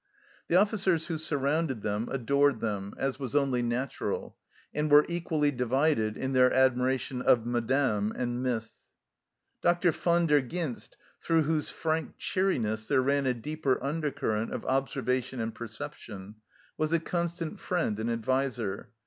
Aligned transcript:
The 0.47 0.55
officers 0.55 1.05
who 1.05 1.19
surrounded 1.19 1.83
them 1.83 2.09
adored 2.11 2.59
them, 2.59 2.95
as 2.97 3.19
was 3.19 3.35
only 3.35 3.61
natural, 3.61 4.35
and 4.73 4.89
were 4.89 5.05
equally 5.07 5.51
divided 5.51 6.17
in 6.17 6.33
their 6.33 6.51
admiration 6.51 7.21
of" 7.21 7.45
Madame" 7.45 8.11
and" 8.15 8.41
Miss." 8.41 8.89
Dr. 9.61 9.91
Van 9.91 10.25
der 10.25 10.41
Ghinst, 10.41 10.95
through 11.21 11.43
whose 11.43 11.69
frank 11.69 12.17
cheeriness 12.17 12.87
there 12.87 12.99
ran 13.03 13.27
a 13.27 13.35
deeper 13.35 13.77
undercurrent 13.83 14.51
of 14.51 14.65
observation 14.65 15.39
and 15.39 15.53
perception, 15.53 16.37
was 16.79 16.91
a 16.91 16.99
constant 16.99 17.59
friend 17.59 17.99
and 17.99 18.09
adviser. 18.09 18.89